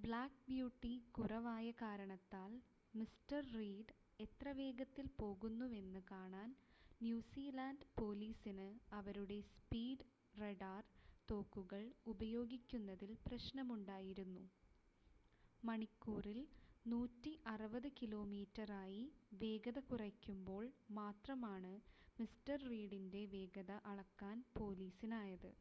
black 0.00 0.40
beauty 0.46 0.90
കുറവായ 1.10 1.66
കാരണത്താൽ 1.78 2.50
mister 2.94 3.42
Reed 3.52 3.94
എത്ര 4.20 4.48
വേഗത്തിൽ 4.58 5.06
പോകുന്നുവെന്ന് 5.20 6.00
കാണാൻ 6.10 6.48
ന്യൂസിലാൻഡ് 7.00 7.86
പോലീസിന് 7.96 8.66
അവരുടെ 8.92 9.38
സ്പീഡ് 9.52 10.06
റഡാർ 10.34 10.82
തോക്കുകൾ 11.28 11.82
ഉപയോഗിക്കുന്നതിൽ 12.06 13.12
പ്രശ്‌നമുണ്ടായിരുന്നു 13.24 14.44
മണിക്കൂറിൽ 15.62 16.40
160 16.90 17.92
കിലോമീറ്ററായി 17.98 19.02
വേഗത 19.38 19.78
കുറയ്ക്കുമ്പോൾ 19.88 20.64
മാത്രമാണ് 20.94 21.72
മിസ്റ്റർ 22.18 22.58
റീഡിൻ്റെ 22.70 23.24
വേഗത 23.34 23.72
അളക്കാൻ 23.92 24.38
പോലീസിനായത് 24.54 25.52